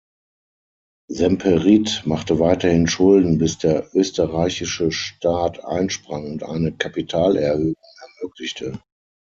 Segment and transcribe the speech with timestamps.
[1.09, 7.75] Semperit machte weiterhin Schulden, bis der österreichische Staat einsprang und eine Kapitalerhöhung
[8.19, 8.79] ermöglichte.